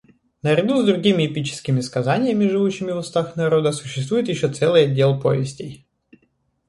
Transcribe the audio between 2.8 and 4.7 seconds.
в устах народа, существует еще